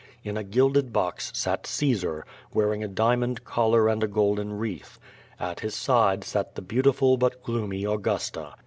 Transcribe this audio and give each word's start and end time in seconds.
In 0.23 0.35
a 0.35 0.43
gilded 0.43 0.91
box 0.91 1.31
sat 1.35 1.67
Caesar, 1.67 2.25
wearing 2.51 2.83
a 2.83 2.87
diamond 2.87 3.43
collar 3.43 3.87
and 3.87 4.03
a 4.03 4.07
golden 4.07 4.53
wreath. 4.57 4.97
At 5.39 5.59
his 5.59 5.75
side 5.75 6.23
sat 6.23 6.55
the 6.55 6.63
beautiful 6.63 7.17
but 7.17 7.43
gloomy 7.43 7.83
Augusta. 7.85 8.55